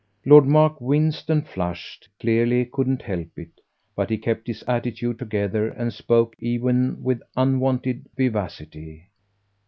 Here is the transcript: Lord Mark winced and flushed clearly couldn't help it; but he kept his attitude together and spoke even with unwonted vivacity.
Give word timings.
Lord 0.25 0.47
Mark 0.47 0.81
winced 0.81 1.29
and 1.29 1.47
flushed 1.47 2.09
clearly 2.19 2.65
couldn't 2.65 3.03
help 3.03 3.37
it; 3.37 3.61
but 3.95 4.09
he 4.09 4.17
kept 4.17 4.47
his 4.47 4.63
attitude 4.63 5.19
together 5.19 5.67
and 5.67 5.93
spoke 5.93 6.35
even 6.39 7.03
with 7.03 7.21
unwonted 7.37 8.07
vivacity. 8.17 9.09